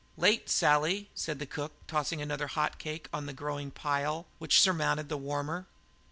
"Late, 0.17 0.49
Sally," 0.49 1.11
said 1.13 1.37
the 1.37 1.45
cook, 1.45 1.73
tossing 1.85 2.23
another 2.23 2.47
hot 2.47 2.79
cake 2.79 3.07
on 3.13 3.27
the 3.27 3.33
growing 3.37 3.69
pile 3.69 4.25
which 4.39 4.59
surmounted 4.59 5.09
the 5.09 5.15
warmer. 5.17 5.67